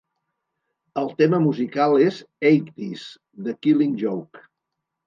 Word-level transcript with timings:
El 1.01 1.11
tema 1.19 1.41
musical 1.43 1.95
és 2.09 2.19
"Eighties" 2.53 3.05
de 3.47 3.59
Killing 3.65 3.97
Joke. 4.07 4.49